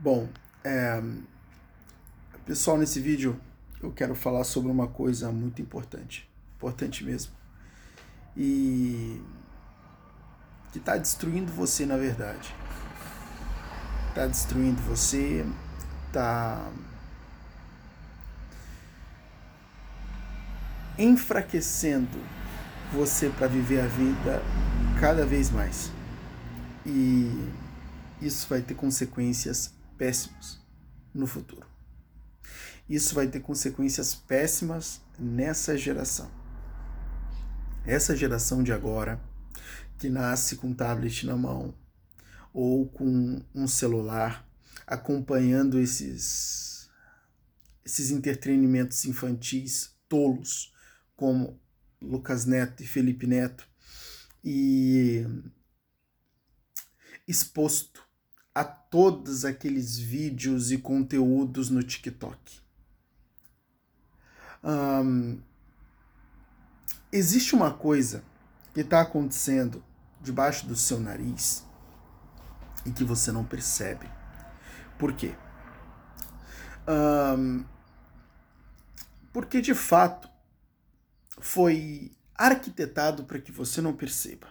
[0.00, 0.28] Bom,
[0.62, 1.02] é,
[2.46, 3.36] pessoal, nesse vídeo
[3.82, 7.32] eu quero falar sobre uma coisa muito importante, importante mesmo,
[8.36, 9.20] e
[10.70, 12.54] que está destruindo você, na verdade.
[14.10, 15.44] Está destruindo você,
[16.06, 16.70] está
[20.96, 22.20] enfraquecendo
[22.92, 24.40] você para viver a vida
[25.00, 25.90] cada vez mais.
[26.86, 27.52] E
[28.22, 30.58] isso vai ter consequências péssimos
[31.12, 31.66] no futuro.
[32.88, 36.30] Isso vai ter consequências péssimas nessa geração.
[37.84, 39.20] Essa geração de agora,
[39.98, 41.74] que nasce com um tablet na mão
[42.54, 44.48] ou com um celular,
[44.86, 46.88] acompanhando esses,
[47.84, 50.72] esses entretenimentos infantis tolos,
[51.14, 51.60] como
[52.00, 53.68] Lucas Neto e Felipe Neto,
[54.42, 55.26] e
[57.26, 58.07] exposto
[58.58, 62.60] a todos aqueles vídeos e conteúdos no TikTok.
[64.64, 65.40] Um,
[67.12, 68.24] existe uma coisa
[68.74, 69.80] que está acontecendo
[70.20, 71.64] debaixo do seu nariz
[72.84, 74.10] e que você não percebe.
[74.98, 75.36] Por quê?
[76.88, 77.64] Um,
[79.32, 80.28] porque de fato
[81.38, 84.48] foi arquitetado para que você não perceba.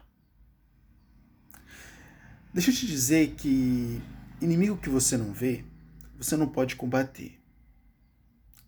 [2.58, 4.02] Deixa eu te dizer que
[4.41, 5.63] inimigo que você não vê,
[6.17, 7.39] você não pode combater.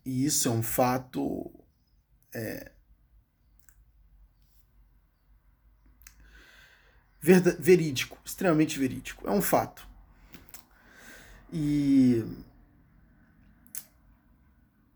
[0.04, 1.52] E isso é um fato
[2.32, 2.70] é,
[7.20, 9.26] verídico, extremamente verídico.
[9.26, 9.84] É um fato.
[11.52, 12.24] E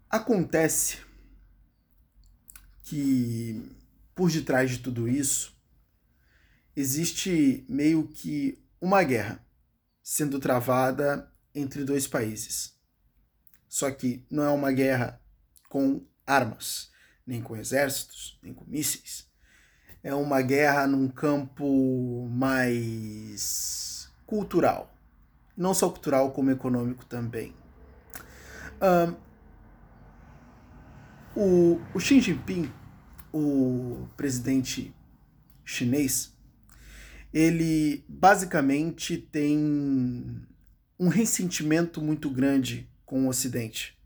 [0.08, 0.98] acontece
[2.84, 3.60] que
[4.14, 5.52] por detrás de tudo isso
[6.76, 9.42] existe meio que uma guerra
[10.02, 12.78] sendo travada entre dois países.
[13.66, 15.18] Só que não é uma guerra
[15.70, 16.90] com armas,
[17.26, 19.26] nem com exércitos, nem com mísseis.
[20.02, 24.94] É uma guerra num campo mais cultural.
[25.56, 27.56] Não só cultural, como econômico também.
[28.82, 29.14] Um,
[31.34, 32.70] o, o Xi Jinping,
[33.32, 34.94] o presidente
[35.64, 36.33] chinês,
[37.34, 40.46] ele basicamente tem
[40.96, 43.98] um ressentimento muito grande com o Ocidente.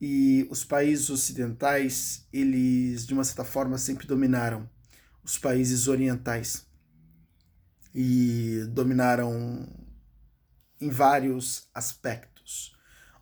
[0.00, 4.70] E os países ocidentais, eles de uma certa forma sempre dominaram
[5.24, 6.64] os países orientais.
[7.92, 9.68] E dominaram
[10.80, 12.76] em vários aspectos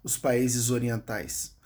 [0.05, 1.57] os países orientais.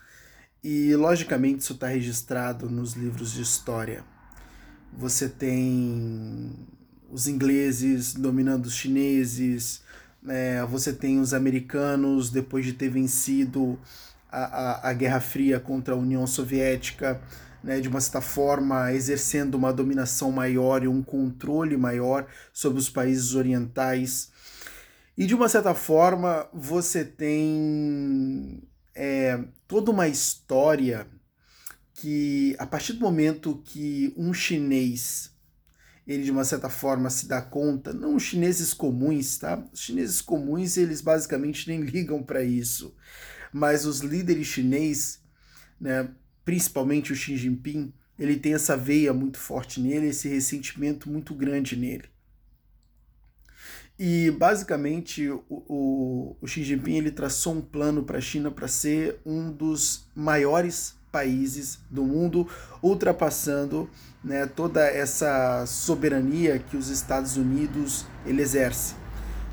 [0.62, 4.04] E logicamente isso está registrado nos livros de história.
[4.92, 6.69] Você tem
[7.12, 9.82] os ingleses dominando os chineses,
[10.26, 13.78] é, você tem os americanos depois de ter vencido
[14.30, 17.20] a, a, a Guerra Fria contra a União Soviética,
[17.62, 22.88] né, de uma certa forma exercendo uma dominação maior e um controle maior sobre os
[22.88, 24.32] países orientais.
[25.16, 28.62] E de uma certa forma você tem
[28.94, 31.06] é, toda uma história
[31.94, 35.31] que, a partir do momento que um chinês
[36.06, 39.62] ele de uma certa forma se dá conta, não os chineses comuns, tá?
[39.72, 42.94] Os chineses comuns, eles basicamente nem ligam para isso.
[43.52, 45.20] Mas os líderes chineses,
[45.80, 46.08] né,
[46.44, 51.76] principalmente o Xi Jinping, ele tem essa veia muito forte nele, esse ressentimento muito grande
[51.76, 52.04] nele.
[53.98, 58.66] E basicamente o, o, o Xi Jinping ele traçou um plano para a China para
[58.66, 62.48] ser um dos maiores países do mundo,
[62.82, 63.88] ultrapassando
[64.24, 68.94] né, toda essa soberania que os Estados Unidos ele exerce.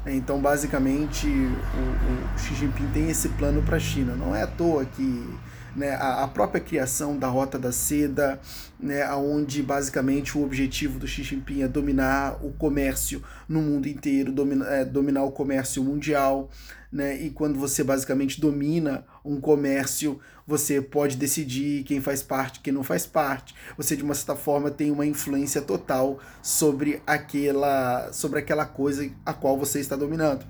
[0.05, 4.15] Então, basicamente, o, o Xi Jinping tem esse plano para a China.
[4.15, 5.37] Não é à toa que
[5.75, 8.39] né, a, a, própria criação da Rota da Seda,
[8.79, 14.31] né, onde basicamente o objetivo do Xi Jinping é dominar o comércio no mundo inteiro,
[14.31, 16.49] domina, é, dominar o comércio mundial.
[16.91, 22.73] Né, e quando você basicamente domina um comércio, você pode decidir quem faz parte, quem
[22.73, 23.53] não faz parte.
[23.77, 29.31] Você de uma certa forma tem uma influência total sobre aquela, sobre aquela coisa a
[29.31, 30.43] qual você está dominando.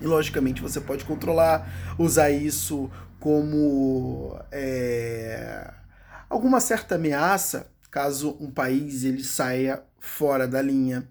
[0.00, 5.72] E logicamente você pode controlar, usar isso como é,
[6.28, 11.08] alguma certa ameaça caso um país ele saia fora da linha.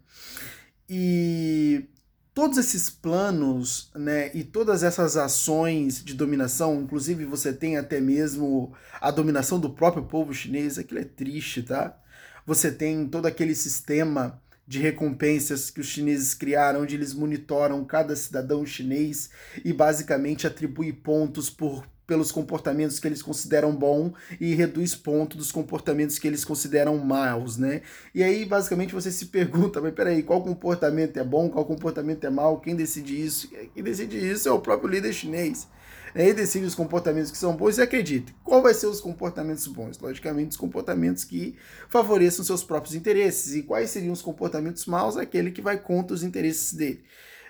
[0.89, 1.85] E
[2.33, 8.73] todos esses planos né, e todas essas ações de dominação, inclusive você tem até mesmo
[9.01, 11.99] a dominação do próprio povo chinês, aquilo é triste, tá?
[12.45, 18.15] Você tem todo aquele sistema de recompensas que os chineses criaram, onde eles monitoram cada
[18.15, 19.29] cidadão chinês
[19.63, 25.51] e basicamente atribui pontos por pelos comportamentos que eles consideram bom e reduz ponto dos
[25.51, 27.81] comportamentos que eles consideram maus, né?
[28.15, 32.29] E aí, basicamente, você se pergunta, mas peraí, qual comportamento é bom, qual comportamento é
[32.29, 33.49] mau, quem decide isso?
[33.49, 35.67] Quem decide isso é o próprio líder chinês.
[36.15, 38.33] Ele decide os comportamentos que são bons e acredita.
[38.43, 39.99] Qual vai ser os comportamentos bons?
[39.99, 41.55] Logicamente, os comportamentos que
[41.89, 43.53] favoreçam seus próprios interesses.
[43.53, 45.17] E quais seriam os comportamentos maus?
[45.17, 47.03] Aquele que vai contra os interesses dele.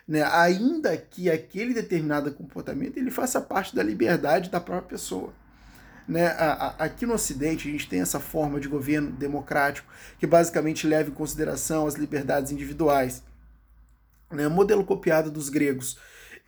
[0.07, 0.23] Né?
[0.23, 5.33] Ainda que aquele determinado comportamento ele faça parte da liberdade da própria pessoa.
[6.07, 6.27] Né?
[6.79, 11.13] Aqui no Ocidente, a gente tem essa forma de governo democrático que basicamente leva em
[11.13, 13.21] consideração as liberdades individuais.
[14.31, 14.47] Né?
[14.47, 15.97] Modelo copiado dos gregos.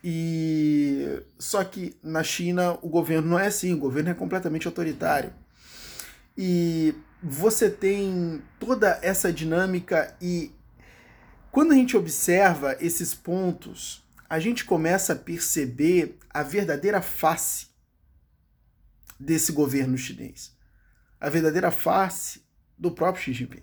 [0.02, 5.30] E só que na China o governo não é assim, o governo é completamente autoritário.
[6.38, 10.50] E você tem toda essa dinâmica e
[11.50, 17.66] quando a gente observa esses pontos, a gente começa a perceber a verdadeira face
[19.18, 20.56] desse governo chinês.
[21.20, 22.42] A verdadeira face
[22.78, 23.62] do próprio Xi Jinping.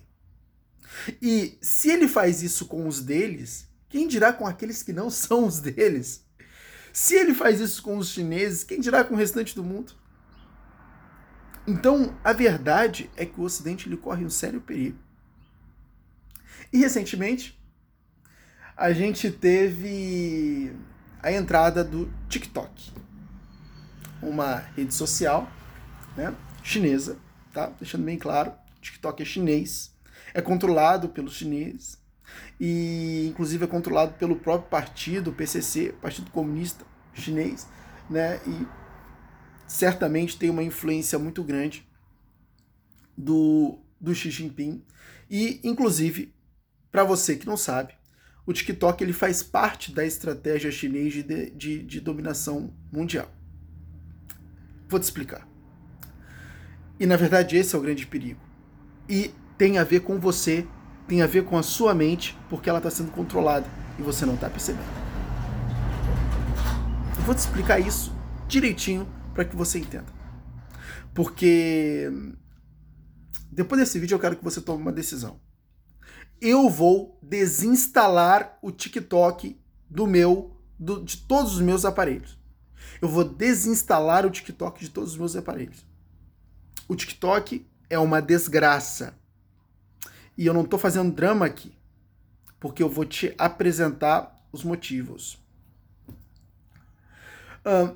[1.21, 5.45] E se ele faz isso com os deles, quem dirá com aqueles que não são
[5.45, 6.25] os deles?
[6.91, 9.93] Se ele faz isso com os chineses, quem dirá com o restante do mundo?
[11.65, 14.97] Então, a verdade é que o Ocidente ele corre um sério perigo.
[16.71, 17.56] E recentemente,
[18.77, 20.71] a gente teve
[21.21, 22.91] a entrada do TikTok,
[24.21, 25.51] uma rede social
[26.15, 27.18] né, chinesa,
[27.51, 27.71] tá?
[27.79, 29.91] Deixando bem claro, TikTok é chinês,
[30.31, 31.97] é controlado pelos chineses
[32.59, 36.85] e inclusive é controlado pelo próprio partido, PCC, Partido Comunista
[37.15, 37.68] Chinês,
[38.07, 38.39] né?
[38.45, 38.68] E
[39.65, 41.88] certamente tem uma influência muito grande
[43.18, 44.83] do, do Xi Jinping
[45.27, 46.31] e inclusive
[46.91, 47.96] para você que não sabe,
[48.47, 53.29] o TikTok ele faz parte da estratégia chinesa de, de, de dominação mundial.
[54.88, 55.45] Vou te explicar.
[56.97, 58.39] E na verdade esse é o grande perigo.
[59.09, 60.65] E tem a ver com você,
[61.09, 63.67] tem a ver com a sua mente, porque ela está sendo controlada
[63.99, 64.88] e você não está percebendo.
[67.17, 68.15] Eu vou te explicar isso
[68.47, 70.07] direitinho para que você entenda.
[71.13, 72.09] Porque
[73.51, 75.38] depois desse vídeo eu quero que você tome uma decisão
[76.41, 82.37] eu vou desinstalar o TikTok do meu, do, de todos os meus aparelhos.
[83.01, 85.85] Eu vou desinstalar o TikTok de todos os meus aparelhos.
[86.87, 89.13] O TikTok é uma desgraça.
[90.37, 91.75] E eu não estou fazendo drama aqui,
[92.59, 95.43] porque eu vou te apresentar os motivos.
[97.65, 97.95] Uh,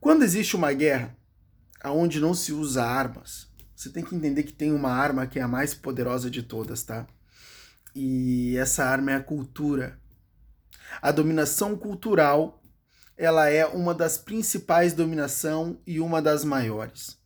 [0.00, 1.16] quando existe uma guerra
[1.84, 5.42] onde não se usa armas, você tem que entender que tem uma arma que é
[5.42, 7.06] a mais poderosa de todas, tá?
[7.94, 9.98] E essa arma é a cultura.
[11.00, 12.62] A dominação cultural,
[13.16, 17.18] ela é uma das principais dominação e uma das maiores.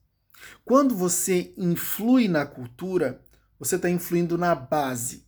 [0.65, 3.23] Quando você influi na cultura,
[3.59, 5.27] você está influindo na base.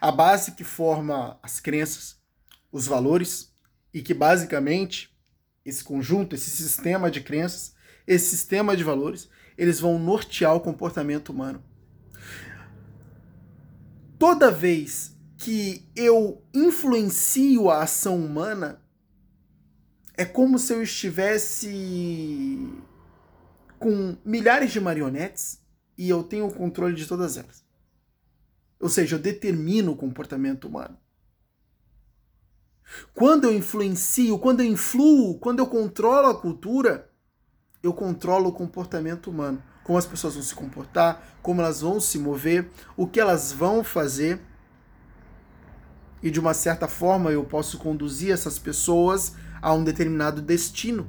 [0.00, 2.16] A base que forma as crenças,
[2.70, 3.52] os valores
[3.92, 5.16] e que basicamente
[5.64, 7.74] esse conjunto, esse sistema de crenças,
[8.06, 11.62] esse sistema de valores, eles vão nortear o comportamento humano
[14.24, 18.82] toda vez que eu influencio a ação humana,
[20.16, 22.66] é como se eu estivesse
[23.78, 25.60] com milhares de marionetes
[25.98, 27.62] e eu tenho o controle de todas elas.
[28.80, 30.96] Ou seja, eu determino o comportamento humano.
[33.12, 37.12] Quando eu influencio, quando eu influo, quando eu controlo a cultura,
[37.82, 42.18] eu controlo o comportamento humano como as pessoas vão se comportar, como elas vão se
[42.18, 44.40] mover, o que elas vão fazer.
[46.22, 51.08] E de uma certa forma eu posso conduzir essas pessoas a um determinado destino.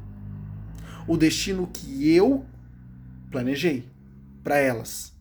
[1.07, 2.45] O destino que eu
[3.31, 3.89] planejei
[4.43, 5.13] para elas.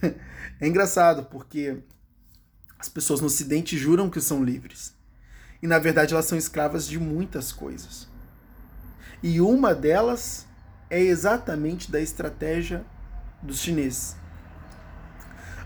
[0.60, 1.78] É engraçado porque
[2.80, 4.92] as pessoas no Ocidente juram que são livres.
[5.62, 8.08] E na verdade elas são escravas de muitas coisas.
[9.22, 10.47] E uma delas
[10.90, 12.84] é exatamente da estratégia
[13.42, 14.16] dos chineses.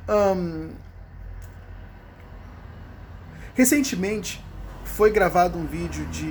[0.09, 0.71] Um,
[3.55, 4.45] recentemente
[4.85, 6.27] foi gravado um vídeo de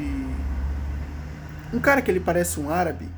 [1.73, 3.09] um cara que ele parece um árabe,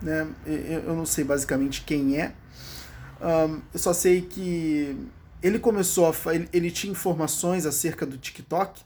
[0.00, 0.26] né?
[0.46, 2.32] Eu não sei basicamente quem é.
[3.20, 4.96] Um, eu só sei que
[5.42, 8.80] ele começou a ele, ele tinha informações acerca do TikTok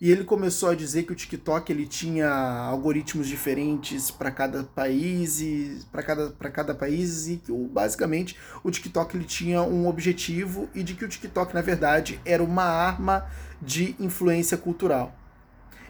[0.00, 5.40] e ele começou a dizer que o TikTok ele tinha algoritmos diferentes para cada país
[5.40, 10.84] e para cada, cada país e que basicamente o TikTok ele tinha um objetivo e
[10.84, 13.28] de que o TikTok na verdade era uma arma
[13.60, 15.16] de influência cultural.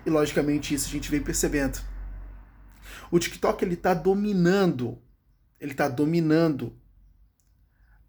[0.07, 1.79] E logicamente isso a gente vem percebendo.
[3.11, 4.99] O TikTok ele está dominando,
[5.61, 6.75] ele está dominando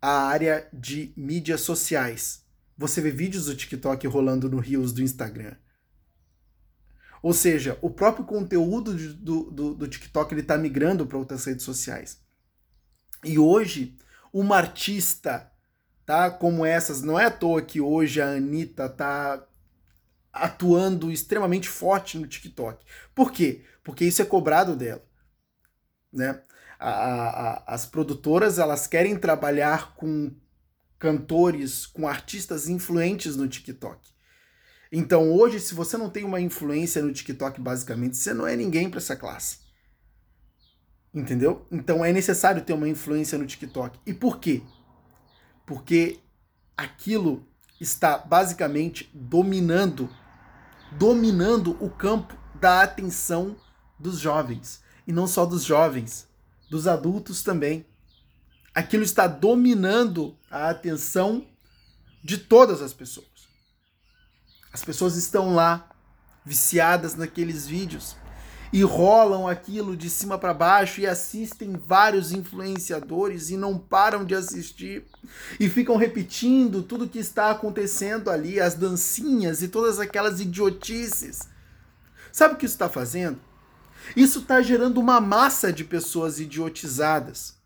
[0.01, 2.45] a área de mídias sociais.
[2.77, 5.55] Você vê vídeos do TikTok rolando no Reels do Instagram.
[7.21, 11.65] Ou seja, o próprio conteúdo do, do, do TikTok ele está migrando para outras redes
[11.65, 12.19] sociais.
[13.23, 13.97] E hoje,
[14.31, 15.51] uma artista,
[16.05, 19.45] tá, como essas, não é à toa que hoje a Anitta tá
[20.31, 22.85] atuando extremamente forte no TikTok.
[23.13, 23.63] Por quê?
[23.83, 25.03] Porque isso é cobrado dela,
[26.11, 26.41] né?
[26.79, 30.31] A, a, as produtoras elas querem trabalhar com
[30.97, 33.99] cantores, com artistas influentes no TikTok.
[34.91, 38.89] Então hoje, se você não tem uma influência no TikTok, basicamente, você não é ninguém
[38.89, 39.59] para essa classe.
[41.13, 41.65] Entendeu?
[41.71, 43.99] Então é necessário ter uma influência no TikTok.
[44.05, 44.61] E por quê?
[45.65, 46.19] Porque
[46.75, 47.45] aquilo
[47.79, 50.09] está basicamente dominando
[50.91, 53.55] dominando o campo da atenção
[53.97, 54.81] dos jovens.
[55.05, 56.27] E não só dos jovens,
[56.69, 57.85] dos adultos também.
[58.73, 61.45] Aquilo está dominando a atenção
[62.23, 63.28] de todas as pessoas.
[64.79, 65.89] As pessoas estão lá,
[66.45, 68.15] viciadas naqueles vídeos,
[68.71, 74.33] e rolam aquilo de cima para baixo e assistem vários influenciadores e não param de
[74.33, 75.03] assistir
[75.59, 81.41] e ficam repetindo tudo que está acontecendo ali, as dancinhas e todas aquelas idiotices.
[82.31, 83.37] Sabe o que isso está fazendo?
[84.15, 87.57] Isso está gerando uma massa de pessoas idiotizadas.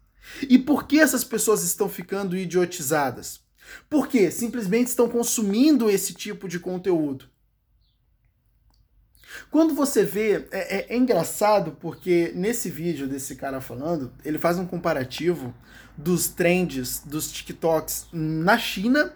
[0.50, 3.43] E por que essas pessoas estão ficando idiotizadas?
[3.90, 4.32] Por quê?
[4.32, 7.26] Simplesmente estão consumindo esse tipo de conteúdo.
[9.50, 14.58] Quando você vê, é, é, é, engraçado porque nesse vídeo desse cara falando, ele faz
[14.58, 15.54] um comparativo
[15.98, 19.14] dos trends dos TikToks na China,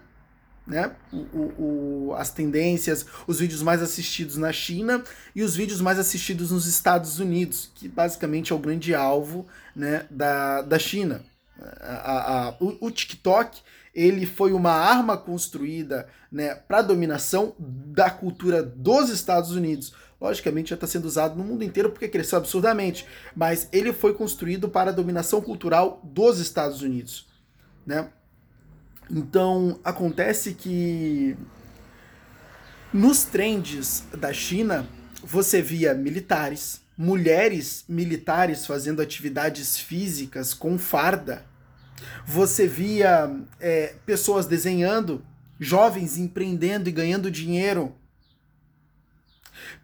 [0.66, 0.94] né?
[1.12, 5.02] O, o, o, as tendências, os vídeos mais assistidos na China
[5.34, 10.06] e os vídeos mais assistidos nos Estados Unidos, que basicamente é o grande alvo né,
[10.10, 11.22] da, da China.
[11.80, 13.60] A, a, a, o, o TikTok
[13.98, 19.92] ele foi uma arma construída né, para dominação da cultura dos Estados Unidos.
[20.20, 24.68] Logicamente já está sendo usado no mundo inteiro porque cresceu absurdamente, mas ele foi construído
[24.68, 27.26] para a dominação cultural dos Estados Unidos.
[27.84, 28.08] Né?
[29.10, 31.36] Então acontece que
[32.92, 34.86] nos trends da China
[35.24, 41.47] você via militares, mulheres militares fazendo atividades físicas com farda
[42.26, 45.24] você via é, pessoas desenhando,
[45.58, 47.94] jovens empreendendo e ganhando dinheiro,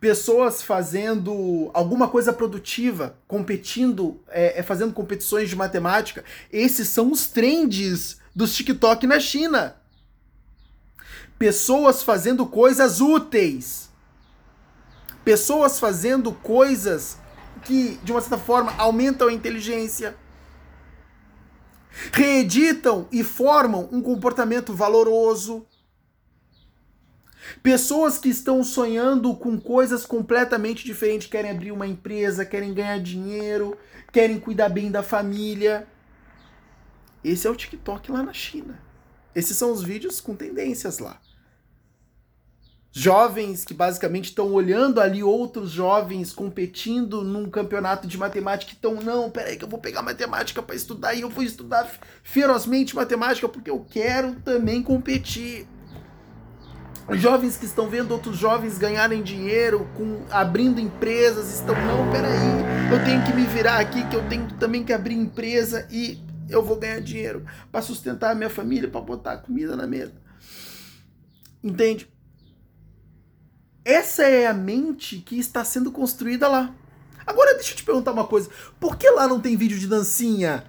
[0.01, 6.25] pessoas fazendo alguma coisa produtiva, competindo, é, é, fazendo competições de matemática.
[6.53, 9.77] Esses são os trends dos TikTok na China.
[11.39, 13.91] Pessoas fazendo coisas úteis.
[15.25, 17.19] Pessoas fazendo coisas
[17.65, 20.15] que, de uma certa forma, aumentam a inteligência
[22.13, 25.67] reeditam e formam um comportamento valoroso.
[27.63, 33.77] Pessoas que estão sonhando com coisas completamente diferentes, querem abrir uma empresa, querem ganhar dinheiro,
[34.13, 35.87] querem cuidar bem da família.
[37.23, 38.83] Esse é o TikTok lá na China.
[39.35, 41.21] Esses são os vídeos com tendências lá
[42.97, 48.95] jovens que basicamente estão olhando ali outros jovens competindo num campeonato de matemática e estão,
[48.95, 51.91] não, peraí que eu vou pegar matemática para estudar e eu vou estudar
[52.23, 55.67] ferozmente matemática porque eu quero também competir.
[57.11, 63.05] Jovens que estão vendo outros jovens ganharem dinheiro, com abrindo empresas, estão, não, peraí, eu
[63.05, 66.77] tenho que me virar aqui, que eu tenho também que abrir empresa e eu vou
[66.77, 70.15] ganhar dinheiro para sustentar a minha família, para botar comida na mesa.
[71.63, 72.14] Entende?
[73.85, 76.75] Essa é a mente que está sendo construída lá.
[77.27, 78.49] Agora deixa eu te perguntar uma coisa.
[78.81, 80.65] Por que lá não tem vídeo de dancinha?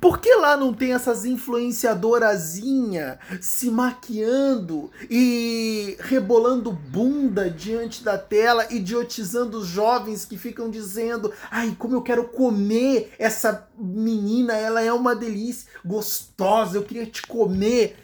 [0.00, 8.66] Por que lá não tem essas influenciadorazinha se maquiando e rebolando bunda diante da tela,
[8.68, 14.92] idiotizando os jovens que ficam dizendo: "Ai, como eu quero comer essa menina, ela é
[14.92, 17.96] uma delícia, gostosa, eu queria te comer".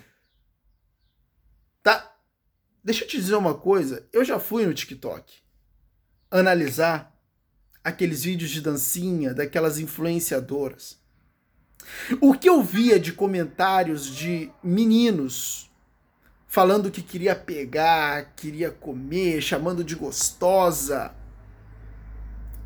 [2.82, 5.42] Deixa eu te dizer uma coisa, eu já fui no TikTok
[6.30, 7.14] analisar
[7.82, 11.00] aqueles vídeos de dancinha daquelas influenciadoras.
[12.20, 15.70] O que eu via de comentários de meninos
[16.46, 21.14] falando que queria pegar, queria comer, chamando de gostosa.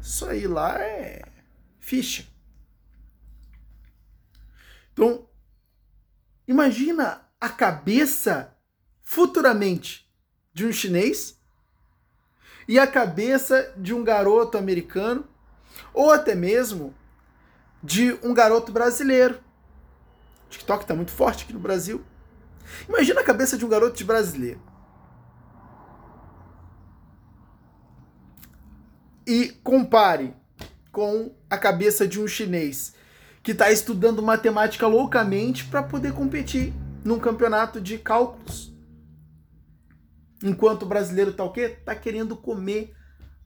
[0.01, 1.23] Isso aí lá é
[1.79, 2.27] ficha.
[4.93, 5.29] Então,
[6.47, 8.52] imagina a cabeça
[9.03, 10.09] futuramente
[10.53, 11.39] de um chinês
[12.69, 15.27] e a cabeça de um garoto americano
[15.93, 16.95] ou até mesmo
[17.83, 19.41] de um garoto brasileiro.
[20.47, 22.05] O TikTok está muito forte aqui no Brasil.
[22.89, 24.61] Imagina a cabeça de um garoto de brasileiro.
[29.27, 30.35] E compare
[30.91, 32.95] com a cabeça de um chinês
[33.43, 36.73] que está estudando matemática loucamente para poder competir
[37.05, 38.72] num campeonato de cálculos.
[40.43, 41.69] Enquanto o brasileiro está o quê?
[41.69, 42.95] Tá querendo comer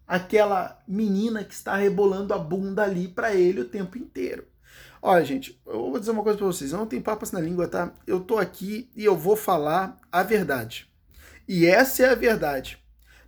[0.06, 4.46] aquela menina que está rebolando a bunda ali para ele o tempo inteiro.
[5.02, 7.68] Olha, gente, eu vou dizer uma coisa para vocês, eu não tenho papas na língua,
[7.68, 7.92] tá?
[8.06, 10.88] Eu tô aqui e eu vou falar a verdade.
[11.46, 12.78] E essa é a verdade.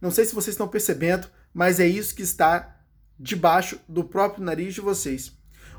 [0.00, 2.76] Não sei se vocês estão percebendo, mas é isso que está
[3.18, 5.32] debaixo do próprio nariz de vocês.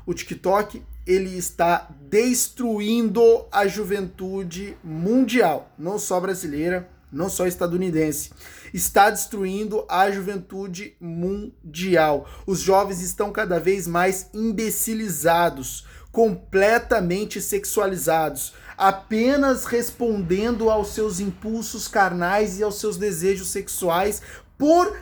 [0.06, 8.30] O TikTok, ele está destruindo a juventude mundial, não só brasileira, não só estadunidense,
[8.72, 12.28] está destruindo a juventude mundial.
[12.46, 22.58] Os jovens estão cada vez mais imbecilizados, completamente sexualizados, apenas respondendo aos seus impulsos carnais
[22.58, 24.22] e aos seus desejos sexuais
[24.56, 24.96] por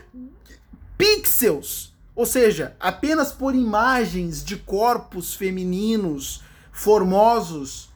[0.97, 7.88] pixels, ou seja, apenas por imagens de corpos femininos formosos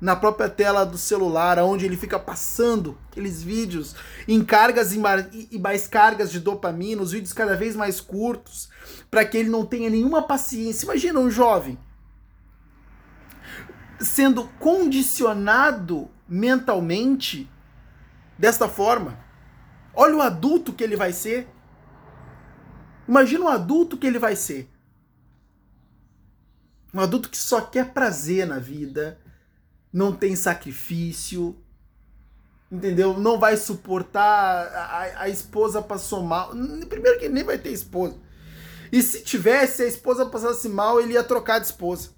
[0.00, 3.94] na própria tela do celular, onde ele fica passando aqueles vídeos
[4.26, 8.70] em cargas e mais cargas de dopamina, os vídeos cada vez mais curtos,
[9.10, 10.86] para que ele não tenha nenhuma paciência.
[10.86, 11.78] Imagina um jovem
[13.98, 17.50] sendo condicionado mentalmente
[18.38, 19.18] desta forma.
[19.92, 21.46] Olha o adulto que ele vai ser.
[23.06, 24.70] Imagina o adulto que ele vai ser.
[26.94, 29.18] Um adulto que só quer prazer na vida,
[29.92, 31.56] não tem sacrifício,
[32.70, 33.18] entendeu?
[33.18, 36.52] Não vai suportar a, a esposa passou mal.
[36.88, 38.16] Primeiro que nem vai ter esposa.
[38.92, 42.10] E se tivesse, a esposa passasse mal, ele ia trocar de esposa.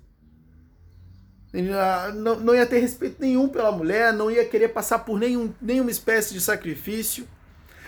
[1.52, 1.70] Ele
[2.14, 5.90] não, não ia ter respeito nenhum pela mulher, não ia querer passar por nenhum, nenhuma
[5.90, 7.28] espécie de sacrifício,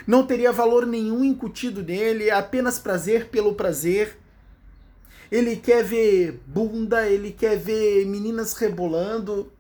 [0.07, 4.19] não teria valor nenhum incutido nele, apenas prazer pelo prazer.
[5.33, 9.51] Ele quer ver bunda, ele quer ver meninas rebolando,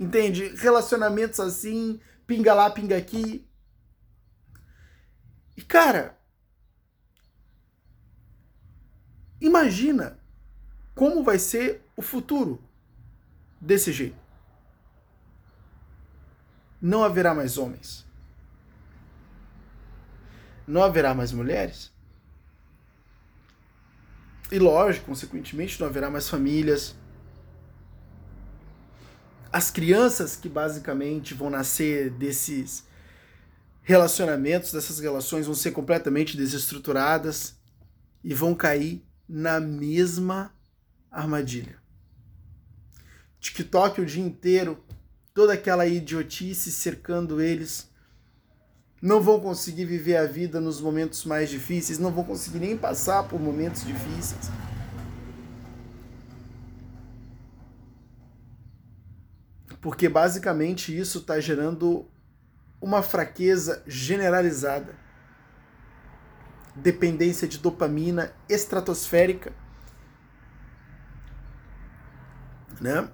[0.00, 0.48] Entende?
[0.56, 3.46] Relacionamentos assim, pinga lá, pinga aqui.
[5.54, 6.18] E cara,
[9.38, 10.18] imagina
[10.94, 12.64] como vai ser o futuro
[13.60, 14.16] desse jeito.
[16.80, 18.06] Não haverá mais homens.
[20.66, 21.92] Não haverá mais mulheres.
[24.50, 26.96] E lógico, consequentemente, não haverá mais famílias
[29.52, 32.84] as crianças que basicamente vão nascer desses
[33.82, 37.56] relacionamentos, dessas relações, vão ser completamente desestruturadas
[38.22, 40.52] e vão cair na mesma
[41.10, 41.76] armadilha.
[43.40, 44.78] TikTok o dia inteiro,
[45.34, 47.88] toda aquela idiotice cercando eles.
[49.02, 53.22] Não vão conseguir viver a vida nos momentos mais difíceis, não vão conseguir nem passar
[53.26, 54.50] por momentos difíceis.
[59.80, 62.08] Porque basicamente isso está gerando
[62.80, 64.94] uma fraqueza generalizada,
[66.74, 69.52] dependência de dopamina estratosférica,
[72.80, 73.10] né?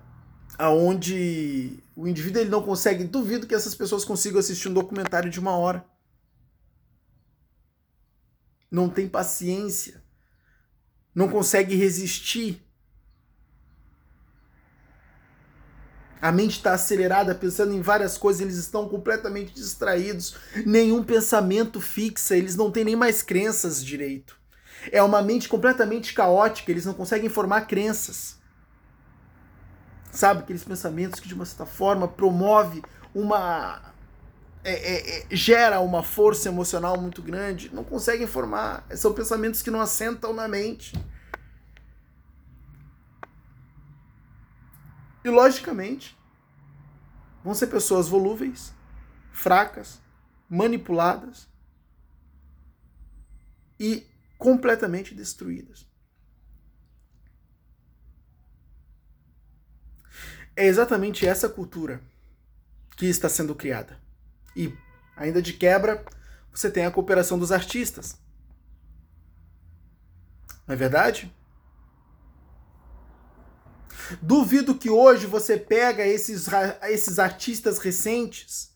[0.59, 5.39] Aonde o indivíduo ele não consegue, duvido que essas pessoas consigam assistir um documentário de
[5.39, 5.85] uma hora.
[8.71, 10.03] Não tem paciência,
[11.15, 12.66] não consegue resistir
[16.21, 20.35] A mente está acelerada, pensando em várias coisas, eles estão completamente distraídos.
[20.65, 24.37] Nenhum pensamento fixa, eles não têm nem mais crenças direito.
[24.91, 28.37] É uma mente completamente caótica, eles não conseguem formar crenças.
[30.11, 32.83] Sabe, aqueles pensamentos que de uma certa forma promove
[33.15, 33.83] uma.
[34.65, 38.85] É, é, é, gera uma força emocional muito grande, não conseguem formar.
[38.97, 40.93] São pensamentos que não assentam na mente.
[45.27, 46.17] E logicamente,
[47.43, 48.73] vão ser pessoas volúveis,
[49.33, 50.01] fracas,
[50.49, 51.49] manipuladas
[53.77, 54.07] e
[54.39, 55.85] completamente destruídas.
[60.55, 62.01] É exatamente essa cultura
[62.97, 64.01] que está sendo criada.
[64.55, 64.73] E,
[65.17, 66.05] ainda de quebra,
[66.53, 68.17] você tem a cooperação dos artistas.
[70.69, 71.35] Não é verdade?
[74.21, 76.47] Duvido que hoje você pega esses,
[76.85, 78.71] esses artistas recentes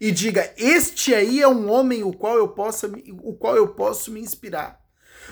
[0.00, 2.90] e diga: "Este aí é um homem o qual eu possa
[3.22, 4.80] o qual eu posso me inspirar".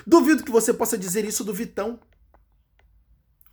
[0.07, 2.01] Duvido que você possa dizer isso do Vitão.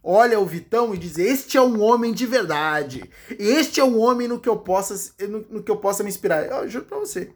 [0.01, 3.09] Olha o Vitão e diz: "Este é um homem de verdade.
[3.37, 6.45] Este é um homem no que eu possa no, no que eu possa me inspirar".
[6.45, 7.31] Eu juro para você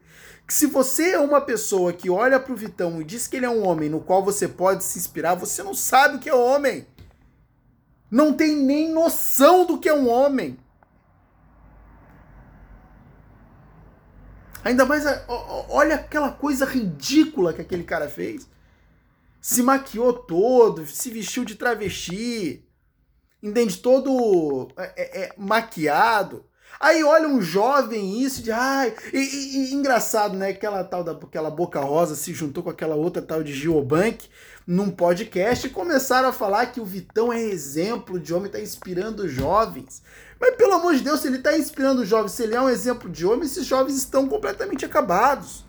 [0.46, 3.44] que se você é uma pessoa que olha para o Vitão e diz que ele
[3.44, 6.34] é um homem no qual você pode se inspirar, você não sabe o que é
[6.34, 6.86] homem
[8.10, 10.58] não tem nem noção do que é um homem.
[14.64, 15.04] Ainda mais,
[15.68, 18.48] olha aquela coisa ridícula que aquele cara fez.
[19.40, 22.66] Se maquiou todo, se vestiu de travesti,
[23.42, 23.78] entende?
[23.78, 26.44] Todo é, é, é maquiado.
[26.78, 30.50] Aí olha um jovem isso de ai, e, e, e, engraçado, né?
[30.50, 34.28] Aquela tal da aquela Boca Rosa se juntou com aquela outra tal de Giobank
[34.68, 39.26] num podcast e começaram a falar que o Vitão é exemplo de homem, está inspirando
[39.26, 40.02] jovens.
[40.38, 43.08] Mas pelo amor de Deus, se ele está inspirando jovens, se ele é um exemplo
[43.08, 45.64] de homem, esses jovens estão completamente acabados.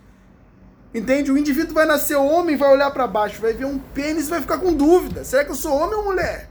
[0.94, 1.32] Entende?
[1.32, 4.42] O indivíduo vai nascer homem, vai olhar para baixo, vai ver um pênis e vai
[4.42, 5.24] ficar com dúvida.
[5.24, 6.50] Será que eu sou homem ou mulher?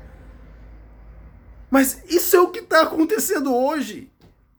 [1.70, 4.11] Mas isso é o que está acontecendo hoje.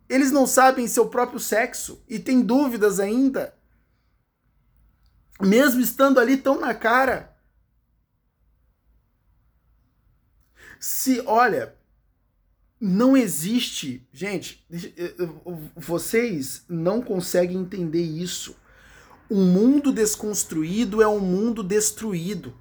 [0.07, 3.55] Eles não sabem seu próprio sexo e têm dúvidas ainda.
[5.41, 7.38] Mesmo estando ali tão na cara.
[10.79, 11.75] Se, olha,
[12.79, 14.07] não existe.
[14.13, 14.65] Gente,
[15.75, 18.55] vocês não conseguem entender isso.
[19.29, 22.53] Um mundo desconstruído é um mundo destruído.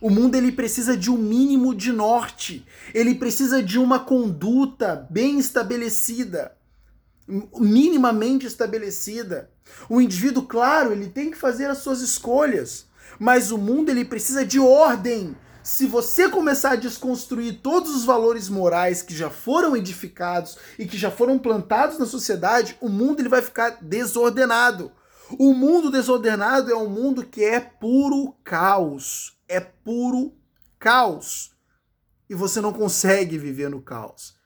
[0.00, 2.66] O mundo ele precisa de um mínimo de norte.
[2.92, 6.56] Ele precisa de uma conduta bem estabelecida,
[7.28, 9.50] minimamente estabelecida.
[9.88, 12.86] O indivíduo, claro, ele tem que fazer as suas escolhas,
[13.18, 18.48] mas o mundo ele precisa de ordem se você começar a desconstruir todos os valores
[18.48, 23.28] morais que já foram edificados e que já foram plantados na sociedade, o mundo ele
[23.28, 24.90] vai ficar desordenado.
[25.38, 29.38] O mundo desordenado é um mundo que é puro caos.
[29.46, 30.32] É puro
[30.78, 31.52] caos.
[32.28, 34.36] E você não consegue viver no caos.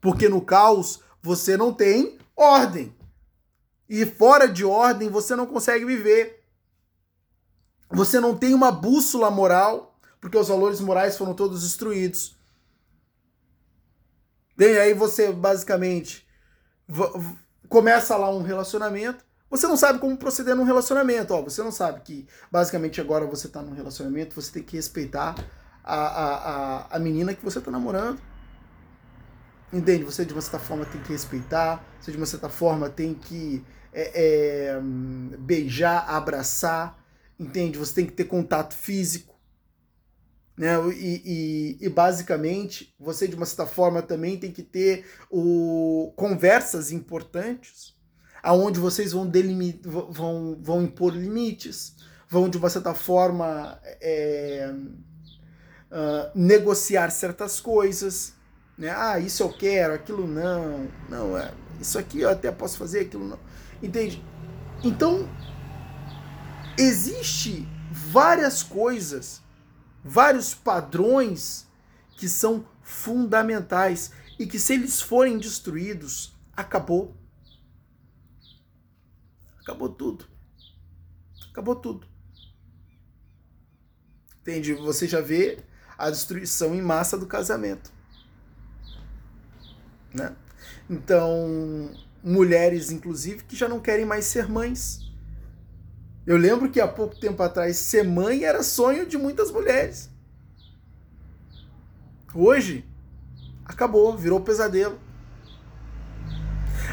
[0.00, 2.94] Porque no caos você não tem ordem.
[3.88, 6.44] E fora de ordem você não consegue viver.
[7.90, 9.95] Você não tem uma bússola moral
[10.26, 12.34] porque os valores morais foram todos destruídos.
[14.58, 16.26] E aí você basicamente
[17.68, 22.00] começa lá um relacionamento, você não sabe como proceder num relacionamento, ó, você não sabe
[22.00, 25.36] que basicamente agora você está num relacionamento, você tem que respeitar
[25.84, 28.20] a, a, a, a menina que você está namorando.
[29.72, 30.02] Entende?
[30.02, 33.64] Você de uma certa forma tem que respeitar, você de uma certa forma tem que
[33.92, 34.80] é, é,
[35.38, 36.98] beijar, abraçar,
[37.38, 37.78] entende?
[37.78, 39.35] Você tem que ter contato físico.
[40.56, 40.74] Né?
[40.94, 46.90] E, e, e, basicamente você de uma certa forma também tem que ter o, conversas
[46.90, 47.94] importantes
[48.42, 49.30] aonde vocês vão,
[49.84, 51.96] vão, vão impor limites,
[52.28, 54.72] vão de uma certa forma é,
[55.90, 58.34] uh, negociar certas coisas.
[58.78, 58.88] Né?
[58.96, 60.88] Ah, isso eu quero, aquilo não.
[61.08, 63.38] Não, é, isso aqui eu até posso fazer, aquilo não.
[63.82, 64.24] Entende?
[64.84, 65.28] Então,
[66.78, 69.42] existe várias coisas
[70.06, 71.66] vários padrões
[72.16, 77.14] que são fundamentais e que se eles forem destruídos, acabou.
[79.60, 80.26] Acabou tudo.
[81.50, 82.06] Acabou tudo.
[84.40, 84.74] Entende?
[84.74, 85.58] Você já vê
[85.98, 87.92] a destruição em massa do casamento.
[90.14, 90.34] Né?
[90.88, 91.90] Então,
[92.22, 95.05] mulheres, inclusive, que já não querem mais ser mães
[96.26, 100.10] eu lembro que há pouco tempo atrás ser mãe era sonho de muitas mulheres.
[102.34, 102.84] Hoje
[103.64, 104.98] acabou, virou pesadelo.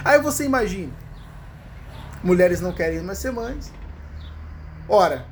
[0.06, 0.94] Aí você imagina,
[2.24, 3.72] mulheres não querem mais ser mães.
[4.88, 5.26] Ora,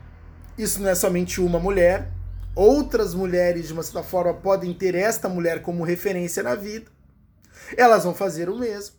[0.58, 2.12] isso não é somente uma mulher,
[2.56, 6.90] outras mulheres de uma certa forma podem ter esta mulher como referência na vida.
[7.78, 8.96] Elas vão fazer o mesmo.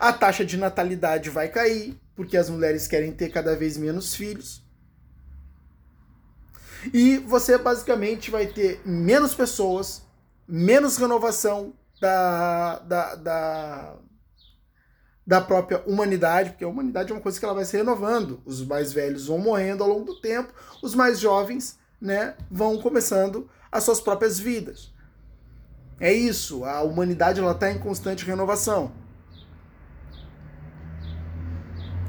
[0.00, 4.62] A taxa de natalidade vai cair, porque as mulheres querem ter cada vez menos filhos.
[6.92, 10.02] E você basicamente vai ter menos pessoas,
[10.48, 13.96] menos renovação da, da, da,
[15.26, 18.42] da própria humanidade, porque a humanidade é uma coisa que ela vai se renovando.
[18.44, 23.48] Os mais velhos vão morrendo ao longo do tempo, os mais jovens né, vão começando
[23.70, 24.92] as suas próprias vidas.
[26.00, 28.90] É isso, a humanidade está em constante renovação.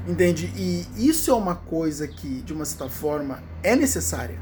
[0.06, 0.52] Entende?
[0.54, 4.38] E isso é uma coisa que, de uma certa forma, é necessária.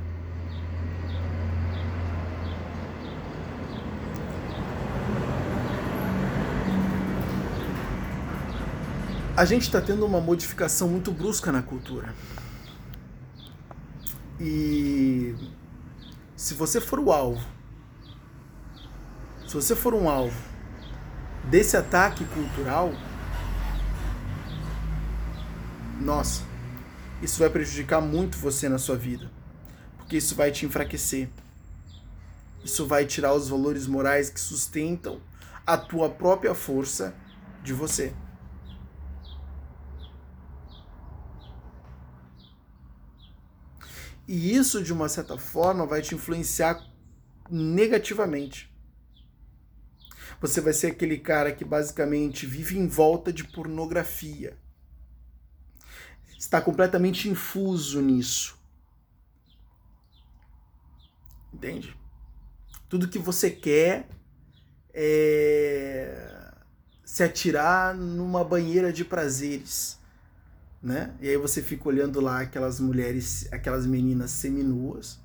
[9.37, 12.15] A gente está tendo uma modificação muito brusca na cultura.
[14.41, 15.35] E
[16.37, 17.47] se você for o alvo,
[19.47, 20.37] se você for um alvo
[21.45, 22.93] desse ataque cultural,
[26.03, 26.43] nossa,
[27.23, 29.31] isso vai prejudicar muito você na sua vida,
[29.97, 31.29] porque isso vai te enfraquecer.
[32.65, 35.21] Isso vai tirar os valores morais que sustentam
[35.65, 37.15] a tua própria força
[37.63, 38.13] de você.
[44.27, 46.85] E isso, de uma certa forma, vai te influenciar
[47.51, 48.73] negativamente.
[50.41, 54.57] Você vai ser aquele cara que basicamente vive em volta de pornografia
[56.43, 58.59] está completamente infuso nisso.
[61.55, 61.97] Entende?
[62.89, 64.09] Tudo que você quer
[64.93, 66.51] é
[67.05, 70.01] se atirar numa banheira de prazeres,
[70.83, 71.15] né?
[71.21, 75.21] E aí você fica olhando lá aquelas mulheres, aquelas meninas seminuas,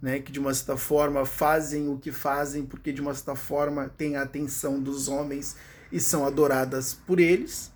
[0.00, 3.88] né, que de uma certa forma fazem o que fazem porque de uma certa forma
[3.88, 5.56] têm a atenção dos homens
[5.90, 7.69] e são adoradas por eles,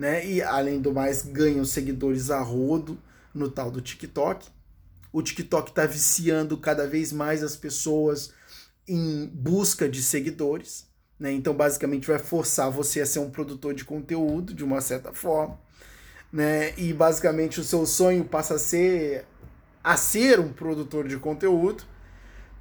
[0.00, 0.26] né?
[0.26, 2.98] E além do mais, ganham seguidores a rodo
[3.34, 4.48] no tal do TikTok.
[5.12, 8.32] O TikTok está viciando cada vez mais as pessoas
[8.88, 10.86] em busca de seguidores.
[11.18, 11.32] Né?
[11.32, 15.60] Então, basicamente, vai forçar você a ser um produtor de conteúdo de uma certa forma.
[16.32, 16.72] Né?
[16.78, 19.26] E basicamente o seu sonho passa a ser
[19.84, 21.84] a ser um produtor de conteúdo.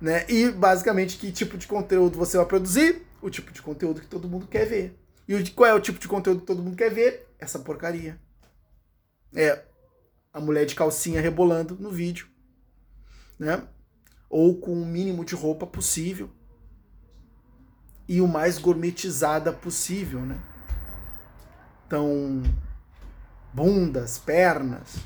[0.02, 0.26] Né?
[0.28, 3.02] E basicamente que tipo de conteúdo você vai produzir?
[3.22, 5.00] O tipo de conteúdo que todo mundo quer ver.
[5.26, 7.29] E qual é o tipo de conteúdo que todo mundo quer ver?
[7.40, 8.20] Essa porcaria.
[9.34, 9.66] É
[10.34, 12.28] a mulher de calcinha rebolando no vídeo,
[13.38, 13.68] né?
[14.30, 16.30] Ou com o mínimo de roupa possível.
[18.08, 20.40] E o mais gourmetizada possível, né?
[21.86, 22.44] Então,
[23.54, 24.98] bundas, pernas.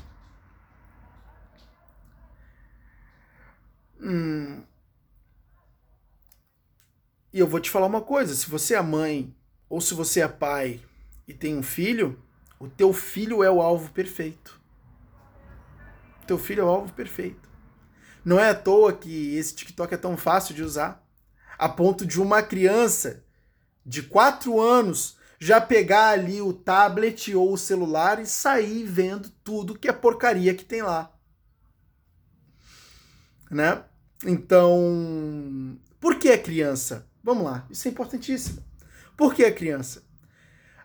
[4.00, 4.62] Hum.
[7.32, 9.34] E eu vou te falar uma coisa: se você é mãe
[9.68, 10.80] ou se você é pai
[11.26, 12.22] e tem um filho,
[12.64, 14.60] o teu filho é o alvo perfeito.
[16.22, 17.48] O teu filho é o alvo perfeito.
[18.24, 21.06] Não é à toa que esse TikTok é tão fácil de usar,
[21.58, 23.22] a ponto de uma criança
[23.84, 29.78] de 4 anos já pegar ali o tablet ou o celular e sair vendo tudo
[29.78, 31.12] que é porcaria que tem lá.
[33.50, 33.84] Né?
[34.24, 37.06] Então, por que a criança?
[37.22, 38.64] Vamos lá, isso é importantíssimo.
[39.14, 40.02] Por que a criança?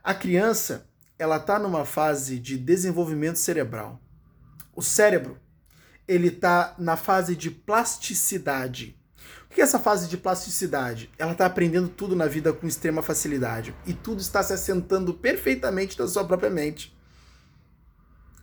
[0.03, 0.88] A criança,
[1.19, 4.01] ela está numa fase de desenvolvimento cerebral.
[4.75, 5.37] O cérebro,
[6.07, 8.97] ele está na fase de plasticidade.
[9.45, 11.11] O que é essa fase de plasticidade?
[11.17, 13.75] Ela está aprendendo tudo na vida com extrema facilidade.
[13.85, 16.97] E tudo está se assentando perfeitamente na sua própria mente.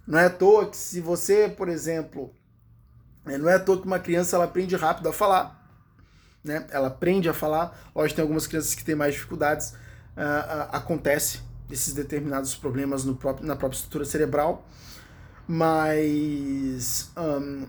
[0.07, 2.33] Não é à toa que se você, por exemplo,
[3.25, 5.67] é, não é à toa que uma criança ela aprende rápido a falar
[6.47, 6.65] né?
[6.71, 7.77] Ela aprende a falar.
[7.95, 9.71] Lógico, tem algumas crianças que têm mais dificuldades.
[9.71, 14.67] Uh, uh, acontece esses determinados problemas no próprio, na própria estrutura cerebral.
[15.49, 17.67] Mas um,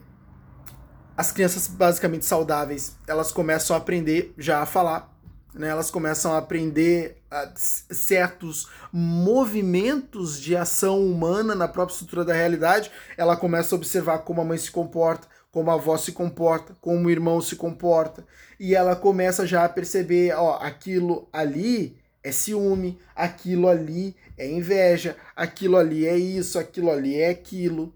[1.15, 5.13] as crianças basicamente saudáveis, elas começam a aprender já a falar.
[5.53, 5.67] Né?
[5.69, 12.91] Elas começam a aprender uh, certos movimentos de ação humana na própria estrutura da realidade.
[13.17, 17.07] Ela começa a observar como a mãe se comporta, como a avó se comporta, como
[17.07, 18.23] o irmão se comporta,
[18.59, 25.15] e ela começa já a perceber, ó, aquilo ali é ciúme, aquilo ali é inveja,
[25.35, 27.95] aquilo ali é isso, aquilo ali é aquilo.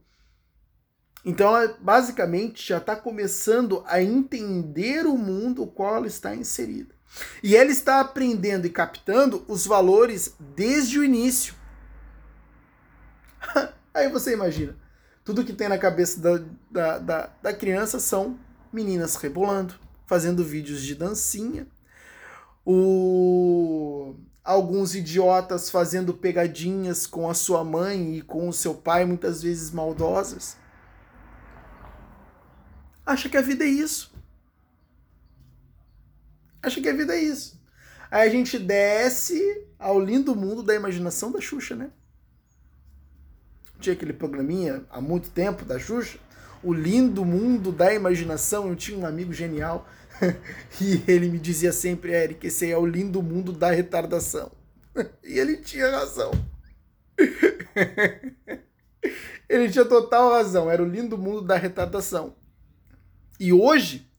[1.24, 6.96] Então ela basicamente já está começando a entender o mundo no qual ela está inserida.
[7.44, 11.54] E ela está aprendendo e captando os valores desde o início.
[13.94, 14.78] Aí você imagina,
[15.26, 16.42] tudo que tem na cabeça da,
[16.72, 18.40] da, da, da criança são
[18.72, 19.76] meninas rebolando,
[20.08, 21.68] fazendo vídeos de dancinha,
[22.66, 29.42] o alguns idiotas fazendo pegadinhas com a sua mãe e com o seu pai, muitas
[29.42, 30.58] vezes maldosas.
[33.06, 34.12] Acha que a vida é isso.
[36.62, 37.60] Acha que a vida é isso.
[38.10, 41.92] Aí a gente desce ao lindo mundo da imaginação da Xuxa, né?
[43.82, 46.20] tinha aquele programinha há muito tempo da Xuxa,
[46.64, 48.70] o lindo mundo da imaginação.
[48.70, 49.88] Eu tinha um amigo genial
[50.80, 54.52] e ele me dizia sempre, Eric, esse é o lindo mundo da retardação.
[55.24, 56.32] e ele tinha razão.
[59.50, 62.36] ele tinha total razão, era o lindo mundo da retardação.
[63.40, 64.10] E hoje,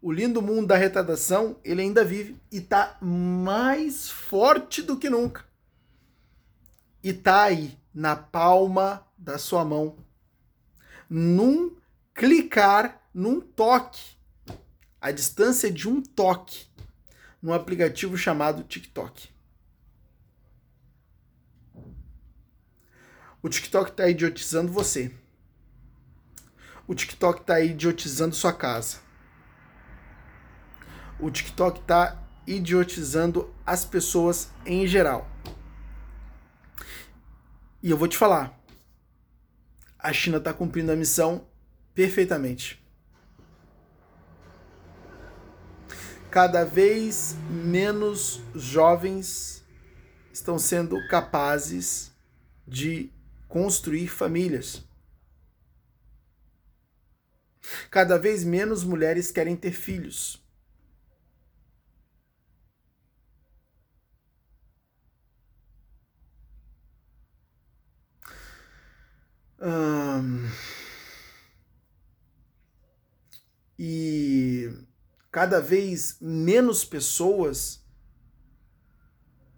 [0.00, 5.44] o lindo mundo da retardação, ele ainda vive e tá mais forte do que nunca.
[7.02, 9.96] E tá aí, na palma da sua mão.
[11.08, 11.76] Num
[12.14, 14.17] clicar, num toque.
[15.00, 16.66] A distância de um toque.
[17.40, 19.28] Num aplicativo chamado TikTok.
[23.40, 25.14] O TikTok está idiotizando você.
[26.88, 28.98] O TikTok está idiotizando sua casa.
[31.20, 35.30] O TikTok está idiotizando as pessoas em geral.
[37.82, 38.58] E eu vou te falar,
[39.98, 41.46] a China está cumprindo a missão
[41.94, 42.82] perfeitamente.
[46.40, 49.64] Cada vez menos jovens
[50.32, 52.12] estão sendo capazes
[52.64, 53.10] de
[53.48, 54.84] construir famílias.
[57.90, 60.40] Cada vez menos mulheres querem ter filhos.
[69.60, 70.48] Hum,
[73.76, 74.87] e
[75.30, 77.84] cada vez menos pessoas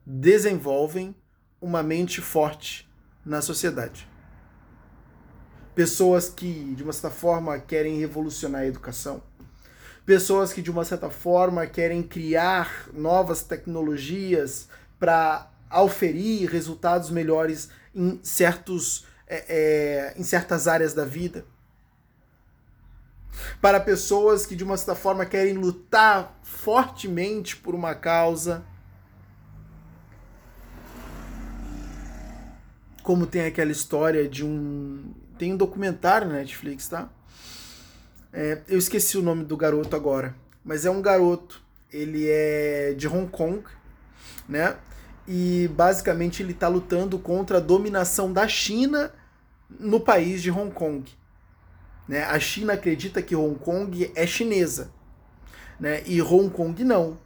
[0.04, 1.14] desenvolvem
[1.60, 2.88] uma mente forte
[3.24, 4.08] na sociedade.
[5.74, 9.22] Pessoas que, de uma certa forma, querem revolucionar a educação.
[10.04, 18.18] Pessoas que, de uma certa forma, querem criar novas tecnologias para auferir resultados melhores em,
[18.22, 21.44] certos, é, é, em certas áreas da vida.
[23.60, 28.64] Para pessoas que, de uma certa forma, querem lutar fortemente por uma causa
[33.02, 35.12] como tem aquela história de um.
[35.38, 37.08] Tem um documentário na Netflix, tá?
[38.32, 41.60] É, eu esqueci o nome do garoto agora, mas é um garoto.
[41.92, 43.64] Ele é de Hong Kong,
[44.48, 44.76] né?
[45.26, 49.12] E basicamente ele está lutando contra a dominação da China
[49.68, 51.10] no país de Hong Kong.
[52.10, 52.24] Né?
[52.24, 54.90] A China acredita que Hong Kong é chinesa,
[55.78, 56.02] né?
[56.04, 57.16] E Hong Kong não.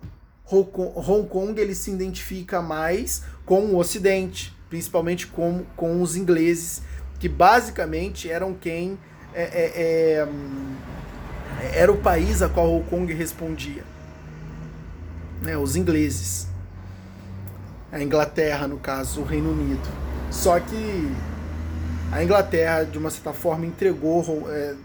[0.47, 6.83] Hong Kong ele se identifica mais com o Ocidente, principalmente com, com os ingleses,
[7.19, 8.99] que basicamente eram quem
[9.33, 10.29] é, é,
[11.63, 13.85] é, era o país a qual Hong Kong respondia.
[15.41, 16.47] Né, os ingleses.
[17.91, 19.89] A Inglaterra, no caso, o Reino Unido.
[20.31, 21.11] Só que
[22.15, 24.77] a Inglaterra, de uma certa forma, entregou, é,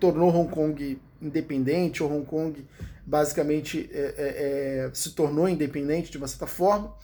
[0.00, 2.66] tornou Hong Kong independente, ou Hong Kong
[3.04, 6.96] basicamente é, é, é, se tornou independente de uma certa forma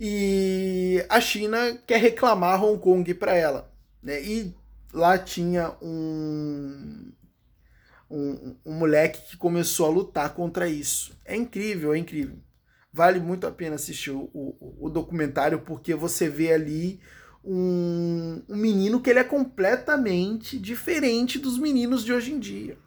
[0.00, 3.70] e a China quer reclamar Hong Kong para ela.
[4.02, 4.22] Né?
[4.22, 4.54] E
[4.90, 7.12] lá tinha um,
[8.10, 11.14] um, um, moleque que começou a lutar contra isso.
[11.26, 12.38] É incrível, é incrível.
[12.90, 17.00] Vale muito a pena assistir o, o, o documentário porque você vê ali
[17.44, 22.78] um, um menino que ele é completamente diferente dos meninos de hoje em dia.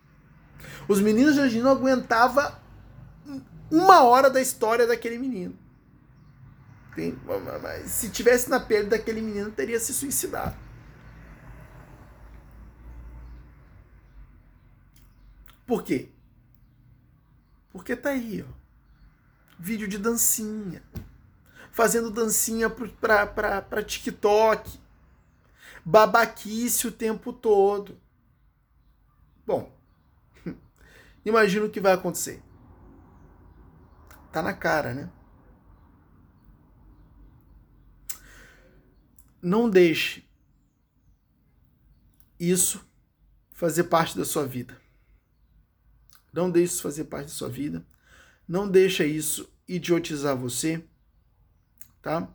[0.88, 2.52] Os meninos de hoje em dia não aguentavam
[3.70, 5.58] uma hora da história daquele menino.
[7.86, 10.58] Se tivesse na pele daquele menino, teria se suicidado.
[15.66, 16.10] Por quê?
[17.72, 18.52] Porque tá aí, ó.
[19.60, 20.82] Vídeo de dancinha.
[21.72, 24.80] Fazendo dancinha pra, pra, pra TikTok.
[25.86, 28.00] Babaquice o tempo todo.
[29.46, 29.72] Bom,
[31.24, 32.44] imagina o que vai acontecer.
[34.32, 35.10] Tá na cara, né?
[39.42, 40.28] não deixe
[42.40, 42.86] isso
[43.54, 44.80] fazer parte da sua vida.
[46.34, 47.86] Não deixe isso fazer parte da sua vida.
[48.48, 50.84] Não deixa isso idiotizar você,
[52.02, 52.28] tá?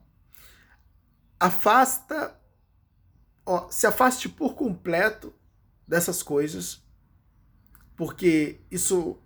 [1.39, 2.39] Afasta,
[3.45, 5.35] ó, se afaste por completo
[5.87, 6.83] dessas coisas,
[7.97, 9.19] porque isso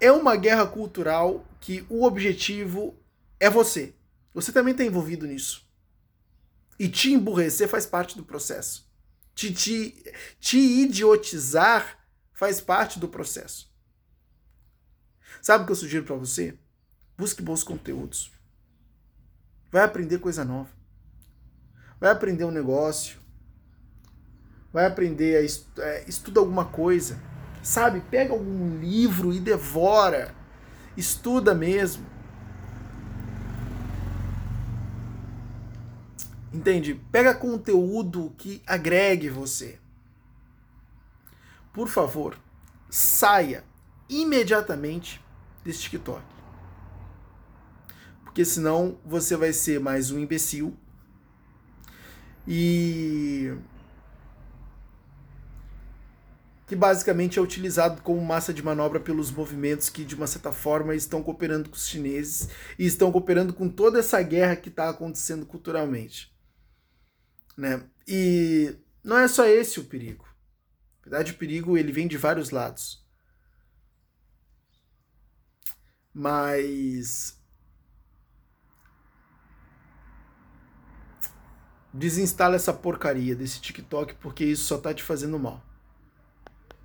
[0.00, 2.98] é uma guerra cultural que o objetivo
[3.38, 3.94] é você.
[4.34, 5.64] Você também está envolvido nisso.
[6.78, 8.90] E te emburrecer faz parte do processo.
[9.34, 11.98] Te, te, te idiotizar
[12.32, 13.72] faz parte do processo.
[15.40, 16.58] Sabe o que eu sugiro para você?
[17.22, 18.32] Busque bons conteúdos.
[19.70, 20.70] Vai aprender coisa nova.
[22.00, 23.16] Vai aprender um negócio.
[24.72, 27.22] Vai aprender a est é, estuda alguma coisa.
[27.62, 28.00] Sabe?
[28.00, 30.34] Pega algum livro e devora.
[30.96, 32.04] Estuda mesmo.
[36.52, 37.00] Entende?
[37.12, 39.78] Pega conteúdo que agregue você.
[41.72, 42.36] Por favor,
[42.90, 43.62] saia
[44.08, 45.24] imediatamente
[45.64, 46.41] desse TikTok.
[48.32, 50.74] Porque senão você vai ser mais um imbecil.
[52.48, 53.54] E
[56.66, 60.94] que basicamente é utilizado como massa de manobra pelos movimentos que, de uma certa forma,
[60.94, 65.44] estão cooperando com os chineses e estão cooperando com toda essa guerra que está acontecendo
[65.44, 66.34] culturalmente.
[67.54, 67.86] Né?
[68.08, 68.74] E
[69.04, 70.24] não é só esse o perigo.
[71.04, 73.04] Na verdade, o perigo ele vem de vários lados.
[76.14, 77.41] Mas
[81.92, 85.62] desinstala essa porcaria desse TikTok porque isso só tá te fazendo mal.